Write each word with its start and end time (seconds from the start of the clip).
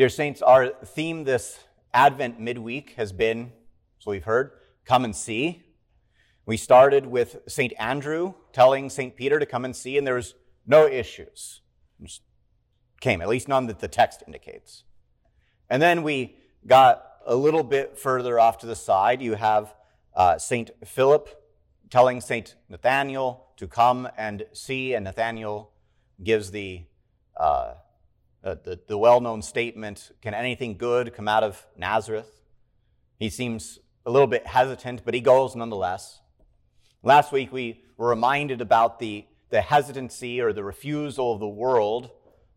Dear 0.00 0.08
Saints, 0.08 0.40
our 0.40 0.68
theme 0.68 1.24
this 1.24 1.58
Advent 1.92 2.40
midweek 2.40 2.94
has 2.96 3.12
been, 3.12 3.52
so 3.98 4.10
we've 4.10 4.24
heard, 4.24 4.52
come 4.86 5.04
and 5.04 5.14
see. 5.14 5.62
We 6.46 6.56
started 6.56 7.04
with 7.04 7.42
St. 7.46 7.74
Andrew 7.78 8.32
telling 8.50 8.88
St. 8.88 9.14
Peter 9.14 9.38
to 9.38 9.44
come 9.44 9.62
and 9.62 9.76
see, 9.76 9.98
and 9.98 10.06
there 10.06 10.14
was 10.14 10.36
no 10.66 10.86
issues. 10.86 11.60
Just 12.02 12.22
came, 13.02 13.20
at 13.20 13.28
least 13.28 13.46
none 13.46 13.66
that 13.66 13.80
the 13.80 13.88
text 13.88 14.22
indicates. 14.26 14.84
And 15.68 15.82
then 15.82 16.02
we 16.02 16.34
got 16.66 17.04
a 17.26 17.36
little 17.36 17.62
bit 17.62 17.98
further 17.98 18.40
off 18.40 18.56
to 18.60 18.66
the 18.66 18.76
side. 18.76 19.20
You 19.20 19.34
have 19.34 19.74
uh, 20.16 20.38
St. 20.38 20.70
Philip 20.82 21.28
telling 21.90 22.22
St. 22.22 22.54
Nathaniel 22.70 23.48
to 23.58 23.66
come 23.66 24.08
and 24.16 24.46
see, 24.54 24.94
and 24.94 25.04
Nathaniel 25.04 25.72
gives 26.24 26.52
the 26.52 26.86
uh, 27.36 27.74
uh, 28.42 28.56
the, 28.64 28.80
the 28.86 28.98
well 28.98 29.20
known 29.20 29.42
statement, 29.42 30.12
Can 30.22 30.34
anything 30.34 30.76
good 30.76 31.14
come 31.14 31.28
out 31.28 31.42
of 31.42 31.66
Nazareth? 31.76 32.40
He 33.18 33.28
seems 33.28 33.78
a 34.06 34.10
little 34.10 34.26
bit 34.26 34.46
hesitant, 34.46 35.02
but 35.04 35.14
he 35.14 35.20
goes 35.20 35.54
nonetheless. 35.54 36.20
Last 37.02 37.32
week, 37.32 37.52
we 37.52 37.82
were 37.96 38.08
reminded 38.08 38.60
about 38.60 38.98
the, 38.98 39.26
the 39.50 39.60
hesitancy 39.60 40.40
or 40.40 40.52
the 40.52 40.64
refusal 40.64 41.34
of 41.34 41.40
the 41.40 41.48
world 41.48 42.10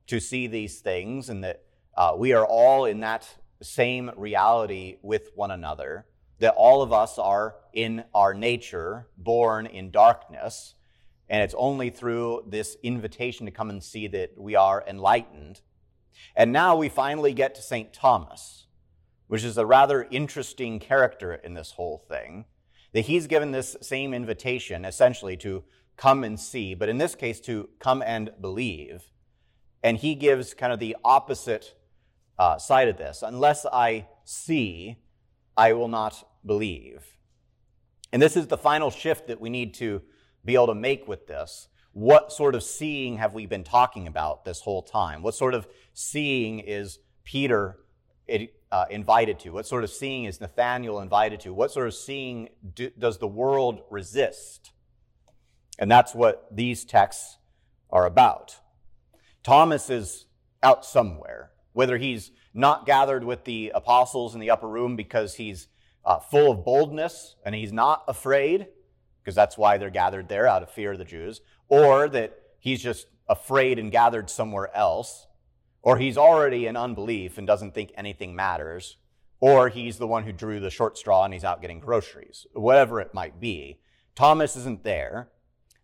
to 0.08 0.20
see 0.20 0.48
these 0.48 0.80
things, 0.80 1.30
and 1.30 1.44
that 1.44 1.64
uh, 1.96 2.14
we 2.18 2.34
are 2.34 2.46
all 2.46 2.86
in 2.86 3.02
that 3.02 3.28
same 3.62 4.12
reality 4.16 4.98
with 5.02 5.32
one 5.36 5.52
another, 5.52 6.06
that 6.40 6.54
all 6.56 6.82
of 6.82 6.92
us 6.92 7.18
are 7.18 7.56
in 7.74 8.04
our 8.14 8.34
nature 8.34 9.08
born 9.18 9.66
in 9.66 9.92
darkness, 9.92 10.76
and 11.30 11.42
it's 11.42 11.56
only 11.58 11.90
through 11.90 12.44
this 12.48 12.78
invitation 12.84 13.46
to 13.46 13.52
come 13.52 13.70
and 13.70 13.84
see 13.84 14.08
that 14.08 14.38
we 14.38 14.56
are 14.56 14.84
enlightened. 14.88 15.62
And 16.36 16.52
now 16.52 16.76
we 16.76 16.90
finally 16.90 17.34
get 17.34 17.56
to 17.56 17.62
St. 17.62 17.94
Thomas, 17.94 18.68
which 19.28 19.44
is 19.44 19.58
a 19.58 19.66
rather 19.66 20.08
interesting 20.12 20.80
character 20.80 21.34
in 21.34 21.54
this 21.54 21.72
whole 21.72 21.98
thing. 21.98 22.46
That 22.94 23.02
he's 23.02 23.28
given 23.28 23.52
this 23.52 23.76
same 23.82 24.14
invitation, 24.14 24.86
essentially, 24.86 25.36
to 25.38 25.64
come 25.98 26.24
and 26.24 26.40
see, 26.40 26.74
but 26.74 26.90
in 26.90 26.98
this 26.98 27.16
case, 27.16 27.40
to 27.42 27.70
come 27.80 28.04
and 28.04 28.32
believe. 28.40 29.12
And 29.84 29.98
he 29.98 30.16
gives 30.16 30.54
kind 30.54 30.72
of 30.72 30.80
the 30.80 30.96
opposite 31.04 31.76
uh, 32.38 32.58
side 32.58 32.88
of 32.88 32.98
this. 32.98 33.24
Unless 33.24 33.66
I 33.66 34.08
see, 34.24 34.98
I 35.58 35.74
will 35.74 35.88
not 35.88 36.28
believe. 36.46 37.18
And 38.12 38.22
this 38.22 38.38
is 38.38 38.48
the 38.48 38.58
final 38.58 38.92
shift 38.92 39.28
that 39.28 39.42
we 39.42 39.50
need 39.50 39.74
to 39.76 40.02
be 40.46 40.54
able 40.54 40.68
to 40.68 40.76
make 40.76 41.08
with 41.08 41.28
this 41.28 41.68
what 41.94 42.32
sort 42.32 42.56
of 42.56 42.64
seeing 42.64 43.18
have 43.18 43.34
we 43.34 43.46
been 43.46 43.64
talking 43.64 44.08
about 44.08 44.46
this 44.46 44.62
whole 44.62 44.82
time? 44.82 45.22
What 45.22 45.36
sort 45.36 45.54
of 45.54 45.68
seeing 45.94 46.60
is 46.60 47.00
Peter 47.24 47.78
uh, 48.72 48.86
invited 48.90 49.40
to? 49.42 49.52
What 49.52 49.68
sort 49.68 49.84
of 49.84 49.92
seeing 49.92 50.26
is 50.26 50.42
Nathaniel 50.42 51.00
invited 51.00 51.40
to? 51.42 51.54
What 51.54 51.72
sort 51.72 51.88
of 51.88 51.94
seeing 51.94 52.50
do, 52.74 52.90
does 52.98 53.20
the 53.20 53.28
world 53.28 53.82
resist? 53.92 54.72
And 55.78 55.90
that's 55.90 56.16
what 56.16 56.48
these 56.52 56.84
texts 56.84 57.38
are 57.92 58.06
about. 58.06 58.58
Thomas 59.44 59.90
is 59.90 60.26
out 60.64 60.86
somewhere, 60.86 61.52
whether 61.74 61.98
he's 61.98 62.32
not 62.56 62.88
gathered 62.88 63.24
with 63.24 63.44
the 63.44 63.72
apostles 63.76 64.34
in 64.34 64.40
the 64.40 64.50
upper 64.50 64.68
room 64.68 64.96
because 64.96 65.36
he's 65.36 65.68
uh, 66.06 66.20
full 66.20 66.52
of 66.52 66.66
boldness 66.66 67.36
and 67.46 67.54
he's 67.54 67.72
not 67.72 68.04
afraid, 68.08 68.68
because 69.24 69.36
that's 69.36 69.58
why 69.58 69.78
they're 69.78 69.90
gathered 69.90 70.28
there 70.28 70.48
out 70.48 70.64
of 70.64 70.70
fear 70.70 70.92
of 70.92 70.98
the 70.98 71.06
Jews, 71.06 71.42
or 71.70 72.10
that 72.10 72.38
he's 72.60 72.82
just 72.82 73.08
afraid 73.30 73.80
and 73.80 73.92
gathered 73.92 74.30
somewhere 74.30 74.76
else, 74.76 75.28
or 75.82 75.98
he's 75.98 76.18
already 76.18 76.66
in 76.66 76.76
unbelief 76.76 77.38
and 77.38 77.48
doesn't 77.48 77.74
think 77.74 77.92
anything 77.96 78.36
matters, 78.36 78.98
or 79.40 79.70
he's 79.70 79.98
the 79.98 80.08
one 80.08 80.24
who 80.24 80.32
drew 80.32 80.60
the 80.60 80.70
short 80.70 80.98
straw 80.98 81.24
and 81.24 81.34
he's 81.34 81.44
out 81.44 81.62
getting 81.62 81.80
groceries, 81.80 82.48
whatever 82.54 83.00
it 83.02 83.14
might 83.14 83.40
be. 83.40 83.80
Thomas 84.16 84.56
isn't 84.56 84.84
there. 84.84 85.30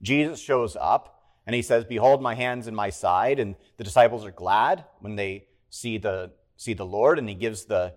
Jesus 0.02 0.40
shows 0.40 0.78
up 0.80 1.20
and 1.46 1.56
he 1.56 1.62
says, 1.62 1.84
Behold 1.84 2.22
my 2.22 2.36
hands 2.36 2.68
and 2.68 2.76
my 2.76 2.90
side. 2.90 3.40
And 3.40 3.56
the 3.78 3.84
disciples 3.84 4.26
are 4.26 4.32
glad 4.32 4.86
when 5.00 5.16
they 5.16 5.48
see 5.70 5.98
the, 5.98 6.32
see 6.58 6.74
the 6.74 6.86
Lord, 6.86 7.20
and 7.20 7.28
he 7.28 7.36
gives 7.36 7.66
the, 7.66 7.96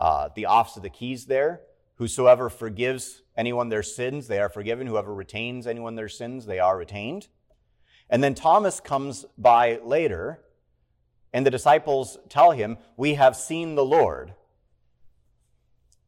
uh, 0.00 0.30
the 0.34 0.46
office 0.46 0.76
of 0.76 0.82
the 0.82 0.90
keys 0.90 1.26
there. 1.26 1.60
Whosoever 1.98 2.48
forgives 2.48 3.22
anyone 3.36 3.68
their 3.68 3.82
sins, 3.82 4.28
they 4.28 4.38
are 4.38 4.48
forgiven. 4.48 4.86
Whoever 4.86 5.12
retains 5.12 5.66
anyone 5.66 5.96
their 5.96 6.08
sins, 6.08 6.46
they 6.46 6.60
are 6.60 6.78
retained. 6.78 7.26
And 8.08 8.22
then 8.22 8.36
Thomas 8.36 8.78
comes 8.78 9.26
by 9.36 9.80
later, 9.82 10.40
and 11.32 11.44
the 11.44 11.50
disciples 11.50 12.16
tell 12.28 12.52
him, 12.52 12.78
We 12.96 13.14
have 13.14 13.34
seen 13.34 13.74
the 13.74 13.84
Lord. 13.84 14.34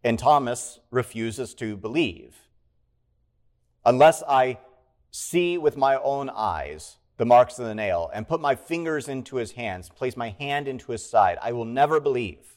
And 0.05 0.17
Thomas 0.17 0.79
refuses 0.93 1.55
to 1.55 1.77
believe. 1.77 2.37
Unless 3.85 4.23
I 4.23 4.59
see 5.11 5.59
with 5.59 5.77
my 5.77 5.97
own 5.97 6.31
eyes 6.31 6.99
the 7.17 7.27
marks 7.27 7.59
of 7.59 7.67
the 7.67 7.75
nail 7.75 8.11
and 8.15 8.29
put 8.29 8.41
my 8.41 8.55
fingers 8.55 9.09
into 9.09 9.37
his 9.37 9.53
hands, 9.53 9.89
place 9.91 10.17
my 10.17 10.31
hand 10.39 10.69
into 10.69 10.93
his 10.93 11.05
side, 11.05 11.37
I 11.43 11.51
will 11.51 11.65
never 11.65 11.99
believe. 11.99 12.57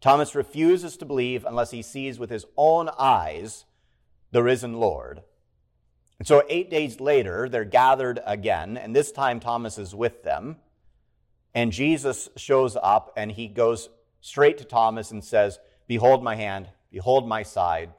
Thomas 0.00 0.34
refuses 0.34 0.96
to 0.96 1.04
believe 1.04 1.44
unless 1.44 1.70
he 1.70 1.82
sees 1.82 2.18
with 2.18 2.30
his 2.30 2.44
own 2.56 2.88
eyes 2.98 3.64
the 4.30 4.42
risen 4.42 4.74
Lord. 4.74 5.22
And 6.18 6.26
so, 6.26 6.42
eight 6.48 6.70
days 6.70 7.00
later, 7.00 7.48
they're 7.48 7.64
gathered 7.64 8.20
again, 8.26 8.76
and 8.76 8.94
this 8.94 9.12
time 9.12 9.40
Thomas 9.40 9.78
is 9.78 9.94
with 9.94 10.22
them. 10.22 10.56
And 11.54 11.72
Jesus 11.72 12.28
shows 12.36 12.76
up 12.80 13.12
and 13.16 13.32
he 13.32 13.48
goes 13.48 13.88
straight 14.20 14.58
to 14.58 14.64
Thomas 14.64 15.10
and 15.10 15.24
says, 15.24 15.58
Behold 15.86 16.22
my 16.22 16.36
hand, 16.36 16.68
behold 16.90 17.26
my 17.26 17.42
side. 17.42 17.90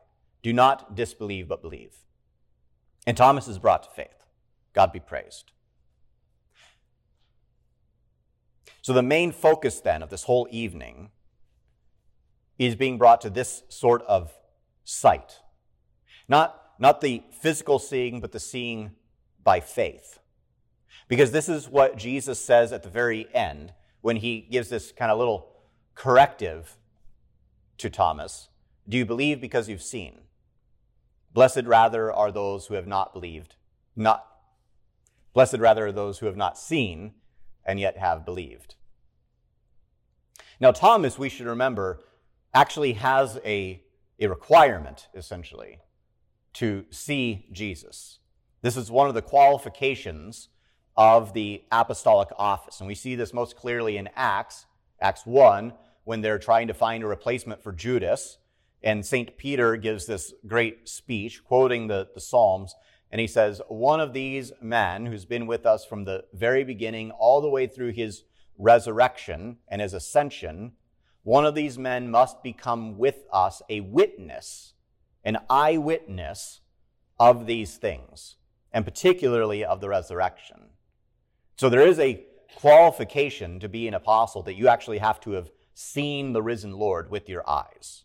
Do 0.42 0.54
not 0.54 0.96
disbelieve, 0.96 1.48
but 1.48 1.62
believe. 1.62 1.96
And 3.08 3.18
Thomas 3.18 3.48
is 3.48 3.60
brought 3.60 3.84
to 3.84 3.90
faith. 3.90 4.24
God 4.74 4.92
be 4.94 5.00
praised. 5.00 5.52
So, 8.81 8.94
the 8.94 9.02
main 9.02 9.31
focus 9.31 9.80
then 9.80 10.04
of 10.04 10.10
this 10.10 10.24
whole 10.24 10.48
evening 10.52 11.10
is 12.59 12.75
being 12.75 12.97
brought 12.97 13.22
to 13.22 13.30
this 13.30 13.64
sort 13.70 14.03
of 14.03 14.34
sight. 14.84 15.40
Not, 16.28 16.62
not 16.78 17.02
the 17.02 17.24
physical 17.31 17.80
seeing, 17.80 18.20
but 18.20 18.34
the 18.34 18.40
seeing 18.40 18.92
by 19.44 19.62
faith. 19.62 20.20
Because 21.08 21.31
this 21.31 21.50
is 21.50 21.68
what 21.68 21.98
Jesus 21.98 22.40
says 22.40 22.72
at 22.72 22.84
the 22.84 22.90
very 22.90 23.28
end 23.34 23.74
when 24.02 24.18
he 24.18 24.42
gives 24.42 24.69
this 24.69 24.92
kind 24.92 25.12
of 25.12 25.18
little 25.18 25.48
corrective 25.96 26.78
to 27.78 27.90
Thomas. 27.90 28.50
Do 28.88 28.98
you 28.98 29.06
believe 29.06 29.42
because 29.42 29.69
you've 29.69 29.81
seen? 29.81 30.19
Blessed 31.33 31.63
rather 31.66 32.12
are 32.12 32.31
those 32.31 32.68
who 32.68 32.74
have 32.74 32.88
not 32.88 33.13
believed, 33.13 33.56
not 33.95 34.25
blessed 35.33 35.57
rather 35.57 35.88
are 35.88 35.92
those 35.92 36.19
who 36.19 36.25
have 36.25 36.38
not 36.38 36.57
seen 36.57 37.13
and 37.66 37.80
yet 37.80 37.98
have 37.98 38.25
believed. 38.25 38.75
Now, 40.60 40.72
Thomas, 40.72 41.18
we 41.18 41.30
should 41.30 41.45
remember, 41.45 42.01
actually 42.54 42.94
has 42.94 43.40
a, 43.46 43.81
a 44.19 44.28
requirement, 44.28 45.07
essentially, 45.13 45.80
to 46.54 46.86
see 46.90 47.48
Jesus. 47.51 48.19
This 48.62 48.75
is 48.75 48.92
one 48.92 49.07
of 49.07 49.16
the 49.16 49.22
qualifications 49.22 50.50
of 50.98 51.34
the 51.34 51.63
apostolic 51.72 52.30
office. 52.38 52.80
And 52.80 52.88
we 52.88 52.96
see 52.96 53.16
this 53.16 53.34
most 53.34 53.56
clearly 53.56 53.98
in 53.98 54.10
Acts, 54.16 54.66
Acts 55.00 55.25
1, 55.25 55.74
when 56.04 56.22
they're 56.22 56.40
trying 56.40 56.68
to 56.68 56.74
find 56.74 57.04
a 57.04 57.07
replacement 57.07 57.63
for 57.63 57.72
Judas. 57.72 58.38
And 58.84 59.06
St. 59.06 59.38
Peter 59.38 59.78
gives 59.78 60.06
this 60.06 60.34
great 60.45 60.90
speech, 60.90 61.44
quoting 61.44 61.88
the, 61.88 62.10
the 62.13 62.19
Psalms. 62.19 62.75
And 63.12 63.22
he 63.22 63.28
says, 63.28 63.62
One 63.69 64.00
of 64.00 64.13
these 64.13 64.52
men 64.62 65.06
who's 65.06 65.25
been 65.25 65.48
with 65.48 65.66
us 65.66 65.86
from 65.86 66.04
the 66.04 66.25
very 66.34 66.63
beginning, 66.63 67.12
all 67.12 67.42
the 67.42 67.50
way 67.50 67.68
through 67.68 67.92
his 67.92 68.24
resurrection 68.57 69.57
and 69.68 69.81
his 69.81 69.94
ascension, 69.94 70.74
one 71.24 71.45
of 71.45 71.56
these 71.56 71.77
men 71.77 72.10
must 72.10 72.42
become 72.44 72.98
with 72.98 73.25
us 73.31 73.62
a 73.69 73.81
witness, 73.81 74.74
an 75.24 75.38
eyewitness 75.50 76.62
of 77.19 77.45
these 77.45 77.77
things. 77.77 78.38
and 78.71 78.86
particularly 78.86 79.66
of 79.66 79.81
the 79.81 79.89
resurrection. 79.89 80.69
So 81.57 81.69
there 81.69 81.86
is 81.86 82.00
a 82.00 82.24
qualification 82.56 83.60
to 83.60 83.69
be 83.69 83.88
an 83.88 83.94
apostle 83.94 84.44
that 84.44 84.56
you 84.56 84.68
actually 84.68 85.00
have 85.00 85.19
to 85.21 85.31
have 85.31 85.51
seen 85.74 86.33
the 86.33 86.42
risen 86.42 86.74
Lord 86.74 87.10
with 87.10 87.30
your 87.30 87.48
eyes. 87.50 88.04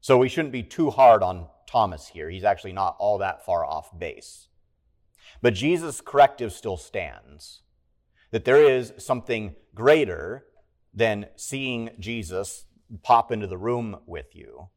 So 0.00 0.18
we 0.18 0.28
shouldn't 0.28 0.52
be 0.52 0.62
too 0.62 0.90
hard 0.90 1.22
on 1.22 1.46
Thomas 1.66 2.08
here. 2.08 2.30
He's 2.30 2.44
actually 2.44 2.72
not 2.72 2.96
all 2.98 3.18
that 3.18 3.44
far 3.44 3.64
off 3.64 3.96
base. 3.98 4.48
But 5.42 5.54
Jesus' 5.54 6.00
corrective 6.00 6.52
still 6.52 6.76
stands 6.76 7.62
that 8.30 8.44
there 8.44 8.62
is 8.62 8.92
something 8.98 9.54
greater 9.74 10.46
than 10.96 11.26
seeing 11.36 11.90
Jesus 12.00 12.64
pop 13.02 13.30
into 13.30 13.46
the 13.46 13.58
room 13.58 13.98
with 14.06 14.34
you. 14.34 14.68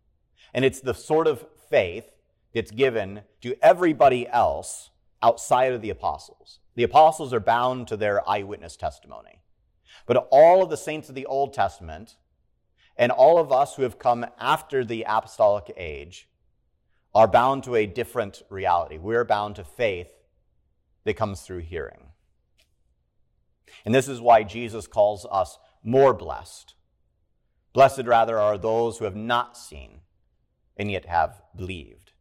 And 0.54 0.66
it's 0.66 0.82
the 0.82 0.94
sort 0.94 1.26
of 1.26 1.46
faith 1.70 2.12
that's 2.54 2.72
given 2.72 3.22
to 3.42 3.56
everybody 3.62 4.28
else 4.28 4.90
outside 5.24 5.72
of 5.72 5.82
the 5.82 5.90
apostles. 5.90 6.60
The 6.76 6.84
apostles 6.84 7.34
are 7.34 7.40
bound 7.40 7.88
to 7.88 7.98
their 7.98 8.28
eyewitness 8.30 8.76
testimony. 8.76 9.42
But 10.06 10.28
all 10.32 10.62
of 10.64 10.70
the 10.70 10.78
saints 10.78 11.10
of 11.10 11.16
the 11.16 11.26
Old 11.26 11.54
Testament 11.54 12.18
and 12.98 13.12
all 13.12 13.38
of 13.38 13.52
us 13.52 13.76
who 13.76 13.84
have 13.84 14.00
come 14.00 14.26
after 14.40 14.84
the 14.84 15.06
apostolic 15.08 15.72
age 15.78 16.28
are 17.16 17.28
bound 17.28 17.64
to 17.64 17.76
a 17.76 17.86
different 17.86 18.42
reality. 18.50 18.98
We're 18.98 19.24
bound 19.24 19.56
to 19.56 19.64
faith 19.64 20.10
that 21.06 21.16
comes 21.16 21.42
through 21.42 21.60
hearing. 21.60 22.08
And 23.86 23.96
this 23.96 24.08
is 24.08 24.20
why 24.20 24.44
Jesus 24.44 24.88
calls 24.88 25.26
us 25.32 25.58
more 25.84 26.14
blessed. 26.14 26.76
Blessed, 27.74 28.06
rather, 28.06 28.38
are 28.40 28.58
those 28.58 28.98
who 28.98 29.06
have 29.06 29.16
not 29.16 29.58
seen 29.58 30.02
and 30.78 30.90
yet 30.92 31.06
have 31.06 31.42
believed. 31.56 32.12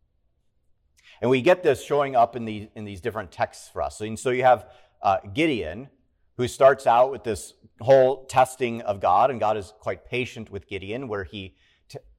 And 1.21 1.31
we 1.31 1.43
get 1.43 1.63
this 1.63 1.85
showing 1.85 2.15
up 2.15 2.37
in, 2.37 2.45
the, 2.45 2.69
in 2.75 2.85
these 2.85 3.01
different 3.01 3.33
texts 3.33 3.69
for 3.69 3.83
us. 3.83 4.01
And 4.01 4.19
so 4.19 4.31
you 4.31 4.45
have 4.45 4.71
uh, 5.03 5.19
Gideon, 5.33 5.89
who 6.37 6.47
starts 6.47 6.87
out 6.87 7.11
with 7.11 7.25
this 7.25 7.55
whole 7.81 8.25
testing 8.27 8.83
of 8.83 9.01
God, 9.01 9.31
and 9.31 9.41
God 9.41 9.57
is 9.57 9.73
quite 9.81 10.07
patient 10.07 10.51
with 10.51 10.69
Gideon, 10.69 11.09
where 11.09 11.25
he 11.25 11.57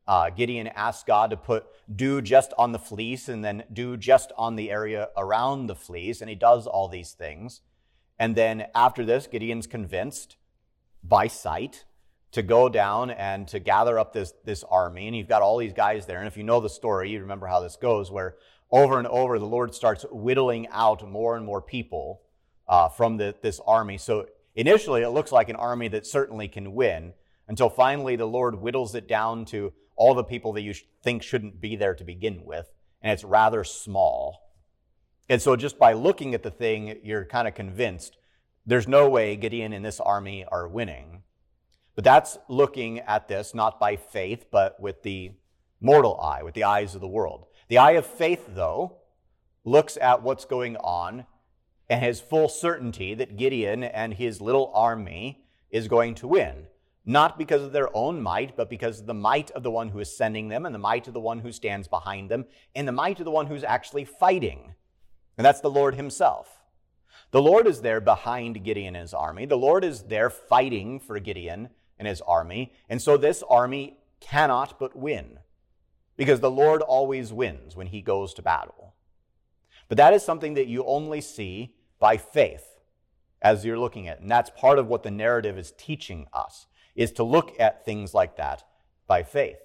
uh, 0.09 0.31
Gideon 0.31 0.65
asks 0.65 1.03
God 1.03 1.30
to 1.30 1.38
put 1.38 1.68
dew 1.95 2.19
just 2.19 2.51
on 2.57 2.71
the 2.71 2.80
fleece 2.80 3.30
and 3.30 3.45
then 3.45 3.63
dew 3.71 3.95
just 3.95 4.31
on 4.35 4.56
the 4.56 4.71
area 4.71 5.09
around 5.15 5.68
the 5.68 5.75
fleece, 5.75 6.19
and 6.19 6.30
he 6.30 6.35
does 6.35 6.65
all 6.65 6.88
these 6.88 7.12
things. 7.12 7.62
And 8.18 8.35
then 8.35 8.65
after 8.74 9.06
this, 9.06 9.27
Gideon's 9.27 9.68
convinced 9.68 10.35
by 11.04 11.28
sight 11.28 11.86
to 12.31 12.44
go 12.44 12.69
down 12.69 13.10
and 13.10 13.48
to 13.48 13.60
gather 13.60 13.98
up 13.98 14.13
this, 14.13 14.34
this 14.46 14.63
army. 14.63 15.07
And 15.07 15.16
you've 15.16 15.28
got 15.28 15.42
all 15.42 15.57
these 15.57 15.74
guys 15.74 16.06
there. 16.06 16.19
And 16.19 16.28
if 16.28 16.38
you 16.38 16.44
know 16.44 16.60
the 16.60 16.69
story, 16.69 17.10
you 17.10 17.19
remember 17.22 17.48
how 17.48 17.60
this 17.60 17.75
goes, 17.75 18.12
where 18.12 18.36
over 18.72 18.98
and 19.00 19.07
over 19.07 19.40
the 19.40 19.46
Lord 19.46 19.74
starts 19.74 20.06
whittling 20.12 20.68
out 20.69 21.07
more 21.07 21.36
and 21.36 21.46
more 21.46 21.62
people 21.62 22.22
uh, 22.68 22.88
from 22.90 23.18
the, 23.18 23.36
this 23.42 23.60
army. 23.66 23.98
So 23.98 24.28
initially, 24.56 25.01
it 25.01 25.10
looks 25.10 25.31
like 25.31 25.50
an 25.50 25.56
army 25.56 25.88
that 25.90 26.06
certainly 26.06 26.48
can 26.48 26.74
win 26.74 27.13
until 27.48 27.69
finally 27.69 28.16
the 28.16 28.28
Lord 28.28 28.56
whittles 28.56 28.94
it 28.94 29.07
down 29.07 29.44
to 29.45 29.74
all 29.95 30.13
the 30.13 30.24
people 30.24 30.54
that 30.54 30.62
you 30.62 30.74
think 31.04 31.24
shouldn't 31.24 31.60
be 31.60 31.75
there 31.75 31.95
to 31.95 32.04
begin 32.04 32.45
with, 32.45 32.72
and 33.02 33.12
it's 33.12 33.24
rather 33.24 33.63
small. 33.63 34.54
And 35.28 35.42
so, 35.42 35.56
just 35.56 35.78
by 35.78 35.94
looking 35.94 36.34
at 36.34 36.44
the 36.44 36.52
thing, 36.52 37.00
you're 37.04 37.25
kind 37.25 37.48
of 37.48 37.56
convinced 37.56 38.18
there's 38.69 38.88
no 38.88 39.10
way 39.10 39.36
Gideon 39.36 39.74
and 39.74 39.83
this 39.83 40.00
army 40.00 40.45
are 40.45 40.68
winning. 40.68 41.24
But 41.95 42.04
that's 42.04 42.38
looking 42.48 43.00
at 43.00 43.27
this 43.27 43.54
not 43.54 43.80
by 43.80 43.95
faith, 43.95 44.45
but 44.51 44.80
with 44.80 45.04
the 45.04 45.31
mortal 45.81 46.19
eye, 46.19 46.44
with 46.44 46.54
the 46.54 46.63
eyes 46.63 46.95
of 46.95 47.01
the 47.01 47.07
world. 47.07 47.45
The 47.68 47.77
eye 47.77 47.92
of 47.92 48.06
faith, 48.06 48.45
though, 48.50 48.98
looks 49.66 49.98
at 49.98 50.24
what's 50.24 50.45
going 50.45 50.77
on 50.77 51.25
and 51.89 52.01
has 52.01 52.21
full 52.21 52.48
certainty 52.48 53.13
that 53.16 53.38
Gideon 53.38 53.83
and 53.83 54.13
his 54.13 54.39
little 54.39 54.71
army 54.74 55.44
is 55.69 55.88
going 55.88 56.16
to 56.16 56.27
win 56.27 56.68
not 57.10 57.39
because 57.39 57.63
of 57.63 57.71
their 57.71 57.89
own 57.98 58.21
might, 58.21 58.56
but 58.56 58.69
because 58.69 59.00
of 59.00 59.07
the 59.07 59.13
might 59.16 59.50
of 59.51 59.63
the 59.63 59.71
one 59.71 59.89
who 59.89 60.00
is 60.00 60.16
sending 60.16 60.48
them, 60.50 60.68
and 60.68 60.75
the 60.75 60.80
might 60.80 61.07
of 61.07 61.13
the 61.16 61.19
one 61.19 61.39
who 61.39 61.51
stands 61.51 61.88
behind 61.88 62.30
them, 62.30 62.45
and 62.75 62.88
the 62.88 62.92
might 62.92 63.18
of 63.18 63.25
the 63.25 63.31
one 63.31 63.48
who's 63.48 63.63
actually 63.63 64.06
fighting. 64.06 64.75
And 65.36 65.44
that's 65.44 65.60
the 65.60 65.71
Lord 65.71 65.95
Himself. 65.95 66.58
The 67.31 67.42
Lord 67.42 67.68
is 67.68 67.81
there 67.81 68.02
behind 68.02 68.64
Gideon 68.64 68.96
and 68.96 69.04
his 69.04 69.14
army. 69.14 69.46
The 69.46 69.58
Lord 69.58 69.84
is 69.84 70.04
there 70.04 70.30
fighting 70.30 71.00
for 71.00 71.20
Gideon 71.20 71.70
and 71.98 72.08
his 72.08 72.22
army. 72.22 72.74
And 72.90 73.02
so 73.02 73.18
this 73.18 73.44
army 73.48 73.98
cannot 74.20 74.80
but 74.80 74.96
win 74.96 75.40
because 76.18 76.40
the 76.40 76.52
Lord 76.52 76.81
always 76.81 77.31
wins 77.31 77.76
when 77.76 77.88
he 77.88 78.02
goes 78.02 78.34
to 78.34 78.42
battle. 78.42 78.94
But 79.88 79.98
that 79.98 80.14
is 80.14 80.24
something 80.24 80.56
that 80.56 80.68
you 80.68 80.84
only 80.86 81.22
see 81.22 81.76
by 82.00 82.18
faith 82.18 82.66
as 83.42 83.64
you're 83.64 83.80
looking 83.80 84.08
at. 84.08 84.20
And 84.20 84.30
that's 84.30 84.50
part 84.50 84.80
of 84.80 84.88
what 84.88 85.04
the 85.04 85.12
narrative 85.12 85.58
is 85.58 85.74
teaching 85.78 86.28
us 86.34 86.68
is 86.96 87.12
to 87.14 87.24
look 87.24 87.60
at 87.60 87.86
things 87.86 88.14
like 88.14 88.38
that 88.38 88.64
by 89.08 89.24
faith. 89.24 89.60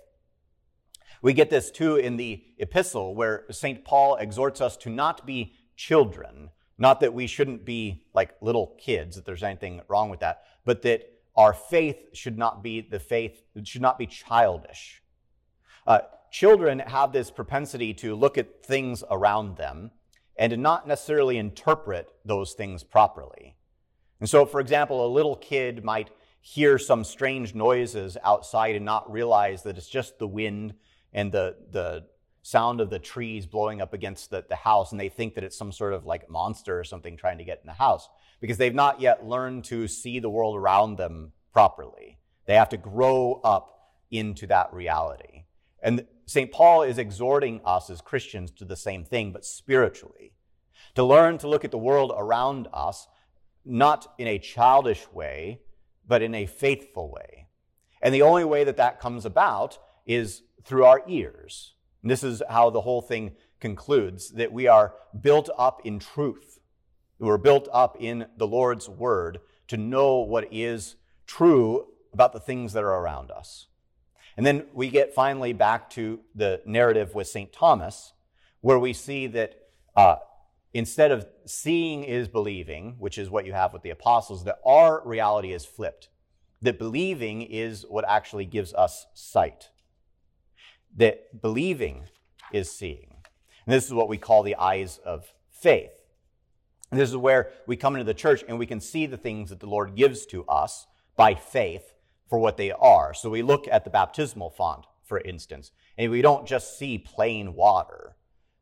We 1.22 1.32
get 1.32 1.50
this 1.50 1.70
too 1.70 1.96
in 1.96 2.16
the 2.16 2.44
epistle 2.58 3.14
where 3.14 3.44
St. 3.50 3.84
Paul 3.84 4.16
exhorts 4.16 4.60
us 4.60 4.76
to 4.78 4.90
not 4.90 5.26
be 5.26 5.54
children. 5.76 6.50
Not 6.76 7.00
that 7.00 7.14
we 7.14 7.26
shouldn't 7.26 7.64
be 7.64 8.04
like 8.14 8.34
little 8.40 8.74
kids, 8.78 9.16
that 9.16 9.24
there's 9.24 9.42
anything 9.42 9.80
wrong 9.88 10.10
with 10.10 10.20
that, 10.20 10.42
but 10.64 10.82
that 10.82 11.10
our 11.36 11.52
faith 11.52 12.14
should 12.14 12.38
not 12.38 12.62
be 12.62 12.80
the 12.80 12.98
faith, 12.98 13.42
should 13.64 13.82
not 13.82 13.98
be 13.98 14.06
childish. 14.06 15.02
Uh, 15.86 16.00
children 16.30 16.80
have 16.80 17.12
this 17.12 17.30
propensity 17.30 17.94
to 17.94 18.14
look 18.14 18.38
at 18.38 18.64
things 18.64 19.04
around 19.10 19.56
them 19.56 19.90
and 20.36 20.50
to 20.50 20.56
not 20.56 20.86
necessarily 20.86 21.38
interpret 21.38 22.08
those 22.24 22.54
things 22.54 22.82
properly. 22.82 23.56
And 24.20 24.28
so, 24.28 24.46
for 24.46 24.60
example, 24.60 25.06
a 25.06 25.08
little 25.08 25.36
kid 25.36 25.84
might 25.84 26.10
hear 26.40 26.78
some 26.78 27.04
strange 27.04 27.54
noises 27.54 28.16
outside 28.22 28.74
and 28.74 28.84
not 28.84 29.10
realize 29.10 29.62
that 29.62 29.78
it's 29.78 29.88
just 29.88 30.18
the 30.18 30.26
wind 30.26 30.74
and 31.12 31.32
the, 31.32 31.56
the 31.70 32.04
sound 32.44 32.78
of 32.78 32.90
the 32.90 32.98
trees 32.98 33.46
blowing 33.46 33.80
up 33.80 33.94
against 33.94 34.28
the, 34.28 34.44
the 34.50 34.54
house, 34.54 34.92
and 34.92 35.00
they 35.00 35.08
think 35.08 35.34
that 35.34 35.42
it's 35.42 35.56
some 35.56 35.72
sort 35.72 35.94
of 35.94 36.04
like 36.04 36.28
monster 36.28 36.78
or 36.78 36.84
something 36.84 37.16
trying 37.16 37.38
to 37.38 37.44
get 37.44 37.58
in 37.62 37.66
the 37.66 37.72
house 37.72 38.06
because 38.38 38.58
they've 38.58 38.74
not 38.74 39.00
yet 39.00 39.26
learned 39.26 39.64
to 39.64 39.88
see 39.88 40.18
the 40.18 40.28
world 40.28 40.54
around 40.54 40.96
them 40.96 41.32
properly. 41.54 42.18
They 42.44 42.54
have 42.54 42.68
to 42.68 42.76
grow 42.76 43.40
up 43.42 43.94
into 44.10 44.46
that 44.48 44.74
reality. 44.74 45.44
And 45.82 46.04
St. 46.26 46.52
Paul 46.52 46.82
is 46.82 46.98
exhorting 46.98 47.62
us 47.64 47.88
as 47.88 48.02
Christians 48.02 48.50
to 48.52 48.66
the 48.66 48.76
same 48.76 49.04
thing, 49.04 49.32
but 49.32 49.46
spiritually. 49.46 50.34
To 50.96 51.04
learn 51.04 51.38
to 51.38 51.48
look 51.48 51.64
at 51.64 51.70
the 51.70 51.78
world 51.78 52.12
around 52.14 52.68
us, 52.74 53.08
not 53.64 54.12
in 54.18 54.26
a 54.26 54.38
childish 54.38 55.10
way, 55.12 55.62
but 56.06 56.20
in 56.20 56.34
a 56.34 56.44
faithful 56.44 57.10
way. 57.10 57.48
And 58.02 58.14
the 58.14 58.22
only 58.22 58.44
way 58.44 58.64
that 58.64 58.76
that 58.76 59.00
comes 59.00 59.24
about 59.24 59.78
is 60.04 60.42
through 60.62 60.84
our 60.84 61.02
ears. 61.08 61.73
And 62.04 62.10
this 62.10 62.22
is 62.22 62.42
how 62.50 62.68
the 62.68 62.82
whole 62.82 63.00
thing 63.00 63.32
concludes 63.60 64.32
that 64.32 64.52
we 64.52 64.68
are 64.68 64.92
built 65.18 65.48
up 65.56 65.80
in 65.86 65.98
truth. 65.98 66.60
We're 67.18 67.38
built 67.38 67.66
up 67.72 67.96
in 67.98 68.26
the 68.36 68.46
Lord's 68.46 68.90
word 68.90 69.40
to 69.68 69.78
know 69.78 70.18
what 70.18 70.52
is 70.52 70.96
true 71.26 71.86
about 72.12 72.34
the 72.34 72.40
things 72.40 72.74
that 72.74 72.84
are 72.84 73.00
around 73.00 73.30
us. 73.30 73.68
And 74.36 74.44
then 74.44 74.66
we 74.74 74.90
get 74.90 75.14
finally 75.14 75.54
back 75.54 75.88
to 75.90 76.20
the 76.34 76.60
narrative 76.66 77.14
with 77.14 77.26
St. 77.26 77.50
Thomas, 77.54 78.12
where 78.60 78.78
we 78.78 78.92
see 78.92 79.26
that 79.28 79.54
uh, 79.96 80.16
instead 80.74 81.10
of 81.10 81.26
seeing 81.46 82.04
is 82.04 82.28
believing, 82.28 82.96
which 82.98 83.16
is 83.16 83.30
what 83.30 83.46
you 83.46 83.54
have 83.54 83.72
with 83.72 83.80
the 83.80 83.88
apostles, 83.88 84.44
that 84.44 84.58
our 84.66 85.00
reality 85.06 85.54
is 85.54 85.64
flipped. 85.64 86.10
That 86.60 86.78
believing 86.78 87.40
is 87.40 87.86
what 87.88 88.04
actually 88.06 88.44
gives 88.44 88.74
us 88.74 89.06
sight. 89.14 89.70
That 90.96 91.40
believing 91.40 92.04
is 92.52 92.70
seeing. 92.70 93.16
And 93.66 93.74
this 93.74 93.86
is 93.86 93.94
what 93.94 94.08
we 94.08 94.18
call 94.18 94.42
the 94.42 94.56
eyes 94.56 94.98
of 95.04 95.32
faith. 95.50 95.90
And 96.90 97.00
this 97.00 97.10
is 97.10 97.16
where 97.16 97.50
we 97.66 97.76
come 97.76 97.94
into 97.94 98.04
the 98.04 98.14
church 98.14 98.44
and 98.46 98.58
we 98.58 98.66
can 98.66 98.80
see 98.80 99.06
the 99.06 99.16
things 99.16 99.50
that 99.50 99.60
the 99.60 99.66
Lord 99.66 99.96
gives 99.96 100.26
to 100.26 100.44
us 100.46 100.86
by 101.16 101.34
faith 101.34 101.94
for 102.28 102.38
what 102.38 102.56
they 102.56 102.70
are. 102.70 103.14
So 103.14 103.30
we 103.30 103.42
look 103.42 103.66
at 103.70 103.84
the 103.84 103.90
baptismal 103.90 104.50
font, 104.50 104.86
for 105.02 105.20
instance, 105.20 105.72
and 105.98 106.10
we 106.10 106.22
don't 106.22 106.46
just 106.46 106.78
see 106.78 106.98
plain 106.98 107.54
water 107.54 108.16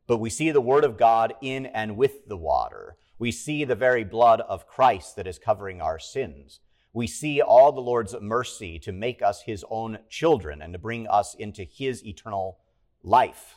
but 0.07 0.17
we 0.17 0.29
see 0.29 0.51
the 0.51 0.61
Word 0.61 0.83
of 0.83 0.97
God 0.97 1.33
in 1.41 1.65
and 1.65 1.95
with 1.97 2.27
the 2.27 2.37
water. 2.37 2.97
We 3.17 3.31
see 3.31 3.63
the 3.63 3.75
very 3.75 4.03
blood 4.03 4.41
of 4.41 4.67
Christ 4.67 5.15
that 5.15 5.27
is 5.27 5.39
covering 5.39 5.81
our 5.81 5.99
sins. 5.99 6.59
We 6.93 7.07
see 7.07 7.41
all 7.41 7.71
the 7.71 7.81
Lord's 7.81 8.15
mercy 8.21 8.77
to 8.79 8.91
make 8.91 9.21
us 9.21 9.41
His 9.41 9.65
own 9.69 9.99
children 10.09 10.61
and 10.61 10.73
to 10.73 10.79
bring 10.79 11.07
us 11.07 11.33
into 11.33 11.63
His 11.63 12.05
eternal 12.05 12.59
life. 13.03 13.55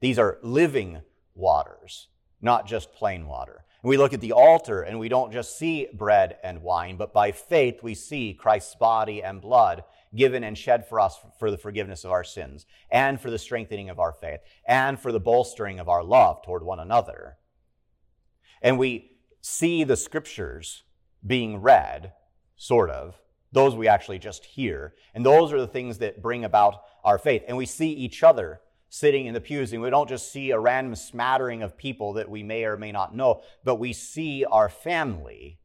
These 0.00 0.18
are 0.18 0.38
living 0.42 1.02
waters, 1.34 2.08
not 2.40 2.66
just 2.66 2.94
plain 2.94 3.26
water. 3.26 3.64
And 3.82 3.88
we 3.88 3.96
look 3.96 4.12
at 4.12 4.20
the 4.20 4.32
altar 4.32 4.82
and 4.82 4.98
we 4.98 5.08
don't 5.08 5.32
just 5.32 5.58
see 5.58 5.88
bread 5.92 6.36
and 6.44 6.62
wine, 6.62 6.96
but 6.96 7.12
by 7.12 7.32
faith 7.32 7.82
we 7.82 7.94
see 7.94 8.32
Christ's 8.32 8.76
body 8.76 9.22
and 9.22 9.40
blood 9.40 9.82
given 10.14 10.44
and 10.44 10.56
shed 10.56 10.86
for 10.86 11.00
us 11.00 11.18
for 11.38 11.50
the 11.50 11.58
forgiveness 11.58 12.04
of 12.04 12.10
our 12.10 12.24
sins, 12.24 12.66
and 12.90 13.20
for 13.20 13.30
the 13.30 13.38
strengthening 13.38 13.88
of 13.88 13.98
our 13.98 14.12
faith, 14.12 14.40
and 14.66 15.00
for 15.00 15.10
the 15.10 15.18
bolstering 15.20 15.80
of 15.80 15.88
our 15.88 16.04
love 16.04 16.42
toward 16.42 16.62
one 16.62 16.78
another. 16.78 17.38
And 18.60 18.78
we 18.78 19.12
see 19.40 19.84
the 19.84 19.96
scriptures 19.96 20.82
being 21.26 21.62
read, 21.62 22.12
sort 22.62 22.90
of. 22.90 23.20
Those 23.50 23.74
we 23.74 23.88
actually 23.88 24.20
just 24.20 24.44
hear. 24.44 24.94
And 25.14 25.26
those 25.26 25.52
are 25.52 25.60
the 25.60 25.66
things 25.66 25.98
that 25.98 26.22
bring 26.22 26.44
about 26.44 26.82
our 27.02 27.18
faith. 27.18 27.42
And 27.48 27.56
we 27.56 27.66
see 27.66 27.90
each 27.90 28.22
other 28.22 28.60
sitting 28.88 29.26
in 29.26 29.34
the 29.34 29.40
pews, 29.40 29.72
and 29.72 29.82
we 29.82 29.90
don't 29.90 30.08
just 30.08 30.30
see 30.30 30.50
a 30.50 30.58
random 30.58 30.94
smattering 30.94 31.62
of 31.62 31.76
people 31.76 32.12
that 32.12 32.30
we 32.30 32.42
may 32.42 32.64
or 32.64 32.76
may 32.76 32.92
not 32.92 33.16
know, 33.16 33.42
but 33.64 33.76
we 33.76 33.92
see 33.92 34.44
our 34.44 34.68
family, 34.68 35.58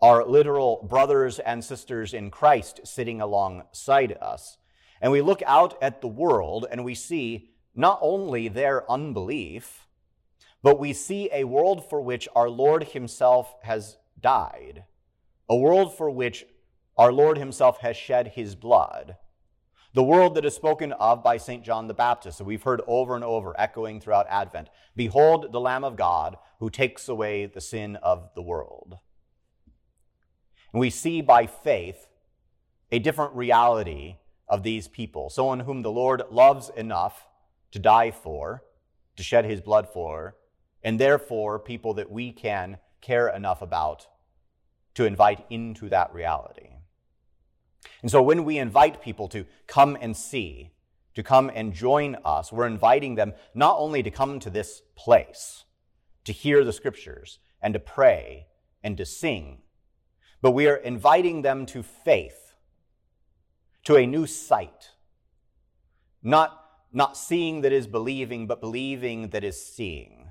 our 0.00 0.24
literal 0.24 0.86
brothers 0.90 1.38
and 1.38 1.62
sisters 1.62 2.12
in 2.12 2.30
Christ 2.30 2.80
sitting 2.84 3.20
alongside 3.20 4.16
us. 4.20 4.58
And 5.00 5.12
we 5.12 5.20
look 5.20 5.42
out 5.46 5.80
at 5.80 6.00
the 6.00 6.08
world 6.08 6.66
and 6.70 6.84
we 6.84 6.94
see 6.94 7.50
not 7.74 7.98
only 8.02 8.48
their 8.48 8.90
unbelief, 8.90 9.86
but 10.62 10.80
we 10.80 10.92
see 10.94 11.28
a 11.32 11.44
world 11.44 11.88
for 11.88 12.00
which 12.00 12.28
our 12.34 12.48
Lord 12.48 12.84
Himself 12.84 13.54
has 13.62 13.98
died, 14.18 14.84
a 15.48 15.56
world 15.56 15.96
for 15.96 16.10
which 16.10 16.46
our 16.96 17.12
Lord 17.12 17.38
Himself 17.38 17.78
has 17.80 17.96
shed 17.96 18.28
His 18.34 18.54
blood, 18.54 19.16
the 19.92 20.02
world 20.02 20.34
that 20.34 20.44
is 20.44 20.54
spoken 20.54 20.92
of 20.92 21.22
by 21.22 21.36
St. 21.36 21.64
John 21.64 21.86
the 21.86 21.94
Baptist, 21.94 22.38
that 22.38 22.44
we've 22.44 22.62
heard 22.62 22.82
over 22.86 23.14
and 23.14 23.24
over, 23.24 23.54
echoing 23.58 24.00
throughout 24.00 24.26
Advent 24.28 24.68
Behold 24.96 25.52
the 25.52 25.60
Lamb 25.60 25.84
of 25.84 25.96
God 25.96 26.36
who 26.58 26.70
takes 26.70 27.08
away 27.08 27.46
the 27.46 27.60
sin 27.60 27.96
of 27.96 28.30
the 28.34 28.42
world. 28.42 28.98
And 30.72 30.80
we 30.80 30.90
see 30.90 31.20
by 31.20 31.46
faith 31.46 32.08
a 32.90 32.98
different 32.98 33.34
reality 33.34 34.16
of 34.48 34.62
these 34.62 34.88
people, 34.88 35.30
someone 35.30 35.60
whom 35.60 35.82
the 35.82 35.90
Lord 35.90 36.22
loves 36.30 36.70
enough 36.76 37.28
to 37.70 37.78
die 37.78 38.10
for, 38.10 38.64
to 39.16 39.22
shed 39.22 39.44
his 39.44 39.60
blood 39.60 39.88
for, 39.88 40.36
and 40.82 40.98
therefore 40.98 41.58
people 41.58 41.94
that 41.94 42.10
we 42.10 42.32
can 42.32 42.78
care 43.00 43.28
enough 43.28 43.62
about 43.62 44.06
to 44.94 45.04
invite 45.04 45.44
into 45.50 45.88
that 45.88 46.12
reality. 46.14 46.70
And 48.02 48.10
so 48.10 48.22
when 48.22 48.44
we 48.44 48.58
invite 48.58 49.02
people 49.02 49.28
to 49.28 49.46
come 49.66 49.96
and 50.00 50.16
see, 50.16 50.72
to 51.14 51.22
come 51.22 51.50
and 51.54 51.72
join 51.72 52.16
us, 52.24 52.52
we're 52.52 52.66
inviting 52.66 53.14
them 53.14 53.34
not 53.54 53.76
only 53.78 54.02
to 54.02 54.10
come 54.10 54.40
to 54.40 54.50
this 54.50 54.82
place, 54.96 55.64
to 56.24 56.32
hear 56.32 56.64
the 56.64 56.72
scriptures, 56.72 57.38
and 57.60 57.74
to 57.74 57.80
pray, 57.80 58.46
and 58.82 58.96
to 58.98 59.06
sing, 59.06 59.62
but 60.42 60.50
we 60.50 60.66
are 60.66 60.76
inviting 60.76 61.42
them 61.42 61.64
to 61.66 61.82
faith, 61.82 62.54
to 63.84 63.96
a 63.96 64.06
new 64.06 64.26
sight, 64.26 64.90
not 66.22 66.60
not 66.94 67.16
seeing 67.16 67.62
that 67.62 67.72
is 67.72 67.88
believing, 67.88 68.46
but 68.46 68.60
believing 68.60 69.30
that 69.30 69.42
is 69.42 69.60
seeing. 69.60 70.30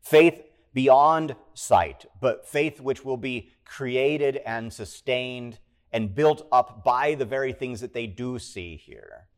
Faith 0.00 0.40
beyond 0.74 1.36
sight, 1.54 2.04
but 2.20 2.46
faith 2.46 2.80
which 2.80 3.04
will 3.04 3.16
be 3.16 3.50
created 3.64 4.36
and 4.44 4.72
sustained 4.72 5.58
and 5.92 6.14
built 6.14 6.46
up 6.52 6.84
by 6.84 7.14
the 7.14 7.24
very 7.24 7.52
things 7.52 7.80
that 7.80 7.94
they 7.94 8.06
do 8.06 8.38
see 8.38 8.76
here 8.76 9.28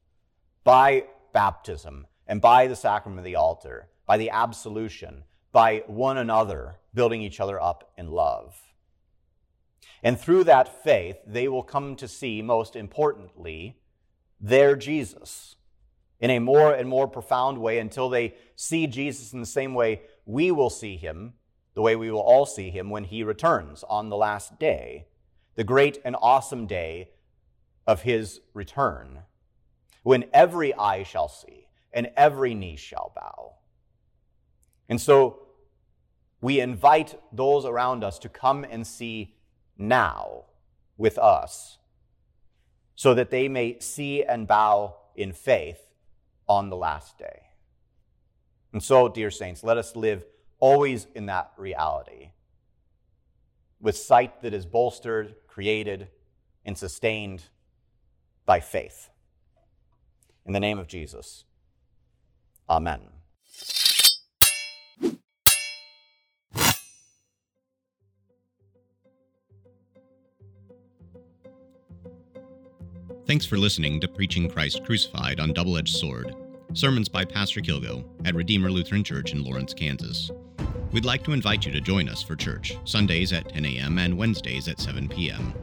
by 0.64 1.04
baptism 1.32 2.06
and 2.26 2.40
by 2.40 2.66
the 2.66 2.74
sacrament 2.74 3.20
of 3.20 3.24
the 3.24 3.36
altar, 3.36 3.88
by 4.04 4.16
the 4.16 4.30
absolution, 4.30 5.22
by 5.52 5.84
one 5.86 6.18
another, 6.18 6.76
building 6.92 7.22
each 7.22 7.38
other 7.38 7.62
up 7.62 7.92
in 7.96 8.10
love. 8.10 8.60
And 10.02 10.18
through 10.18 10.44
that 10.44 10.82
faith, 10.82 11.18
they 11.24 11.46
will 11.46 11.62
come 11.62 11.94
to 11.96 12.08
see, 12.08 12.42
most 12.42 12.74
importantly, 12.74 13.78
their 14.40 14.74
Jesus 14.74 15.56
in 16.20 16.30
a 16.30 16.38
more 16.38 16.74
and 16.74 16.88
more 16.88 17.06
profound 17.06 17.58
way 17.58 17.78
until 17.78 18.08
they 18.08 18.34
see 18.56 18.86
Jesus 18.86 19.32
in 19.32 19.40
the 19.40 19.46
same 19.46 19.74
way 19.74 20.00
we 20.26 20.50
will 20.50 20.70
see 20.70 20.96
him, 20.96 21.34
the 21.74 21.80
way 21.80 21.96
we 21.96 22.10
will 22.10 22.20
all 22.20 22.44
see 22.44 22.68
him 22.70 22.90
when 22.90 23.04
he 23.04 23.22
returns 23.22 23.84
on 23.88 24.10
the 24.10 24.16
last 24.16 24.58
day, 24.58 25.06
the 25.54 25.64
great 25.64 25.98
and 26.04 26.16
awesome 26.20 26.66
day 26.66 27.10
of 27.86 28.02
his 28.02 28.40
return, 28.52 29.20
when 30.02 30.24
every 30.34 30.74
eye 30.74 31.04
shall 31.04 31.28
see 31.28 31.68
and 31.92 32.10
every 32.16 32.54
knee 32.54 32.76
shall 32.76 33.12
bow. 33.14 33.54
And 34.88 35.00
so 35.00 35.46
we 36.40 36.60
invite 36.60 37.18
those 37.32 37.64
around 37.64 38.04
us 38.04 38.18
to 38.20 38.28
come 38.28 38.64
and 38.68 38.86
see 38.86 39.36
now 39.78 40.44
with 40.96 41.18
us 41.18 41.78
so 42.94 43.14
that 43.14 43.30
they 43.30 43.48
may 43.48 43.78
see 43.78 44.24
and 44.24 44.46
bow 44.46 44.96
in 45.14 45.32
faith 45.32 45.86
on 46.48 46.70
the 46.70 46.76
last 46.76 47.18
day. 47.18 47.45
And 48.76 48.82
so, 48.82 49.08
dear 49.08 49.30
saints, 49.30 49.64
let 49.64 49.78
us 49.78 49.96
live 49.96 50.26
always 50.58 51.06
in 51.14 51.24
that 51.24 51.50
reality 51.56 52.32
with 53.80 53.96
sight 53.96 54.42
that 54.42 54.52
is 54.52 54.66
bolstered, 54.66 55.34
created, 55.46 56.08
and 56.62 56.76
sustained 56.76 57.44
by 58.44 58.60
faith. 58.60 59.08
In 60.44 60.52
the 60.52 60.60
name 60.60 60.78
of 60.78 60.88
Jesus, 60.88 61.46
amen. 62.68 63.00
Thanks 73.26 73.46
for 73.46 73.56
listening 73.56 74.00
to 74.00 74.06
Preaching 74.06 74.50
Christ 74.50 74.84
Crucified 74.84 75.40
on 75.40 75.54
Double 75.54 75.78
Edged 75.78 75.96
Sword, 75.96 76.36
sermons 76.76 77.08
by 77.08 77.24
Pastor 77.24 77.60
Kilgo 77.60 78.04
at 78.26 78.34
Redeemer 78.34 78.70
Lutheran 78.70 79.02
Church 79.02 79.32
in 79.32 79.42
Lawrence, 79.42 79.72
Kansas. 79.72 80.30
We'd 80.92 81.06
like 81.06 81.24
to 81.24 81.32
invite 81.32 81.64
you 81.64 81.72
to 81.72 81.80
join 81.80 82.08
us 82.08 82.22
for 82.22 82.36
church, 82.36 82.76
Sundays 82.84 83.32
at 83.32 83.48
10 83.48 83.64
a.m. 83.64 83.98
and 83.98 84.16
Wednesdays 84.16 84.68
at 84.68 84.78
7 84.78 85.08
p.m. 85.08 85.54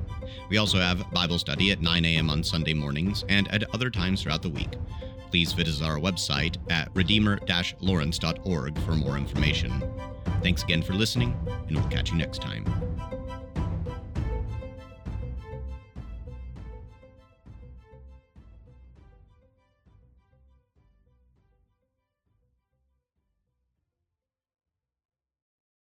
We 0.50 0.58
also 0.58 0.80
have 0.80 1.10
Bible 1.12 1.38
study 1.38 1.72
at 1.72 1.82
9 1.82 2.06
a.m. 2.06 2.30
on 2.30 2.44
Sunday 2.44 2.74
mornings 2.74 3.24
and 3.30 3.48
at 3.54 3.64
other 3.76 3.90
times 3.90 4.24
throughout 4.24 4.42
the 4.42 4.50
week. 4.50 4.74
Please 5.30 5.54
visit 5.54 5.86
our 5.86 5.98
website 5.98 6.58
at 6.72 6.90
redeemer 6.96 7.40
lawrence.org 7.80 8.78
for 8.80 8.92
more 8.92 9.18
information. 9.18 9.84
Thanks 10.42 10.64
again 10.64 10.82
for 10.82 10.94
listening, 10.94 11.38
and 11.68 11.78
we'll 11.78 11.90
catch 11.90 12.12
you 12.12 12.18
next 12.18 12.42
time. 12.42 12.66